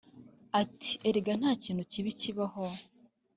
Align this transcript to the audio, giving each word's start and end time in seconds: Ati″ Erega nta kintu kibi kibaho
Ati″ 0.61 0.91
Erega 1.07 1.33
nta 1.39 1.51
kintu 1.63 1.83
kibi 1.91 2.11
kibaho 2.21 2.65